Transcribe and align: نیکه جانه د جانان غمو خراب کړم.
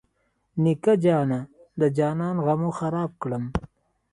نیکه 0.63 0.93
جانه 1.03 1.39
د 1.79 1.81
جانان 1.97 2.35
غمو 2.45 2.69
خراب 2.79 3.11
کړم. 3.21 3.43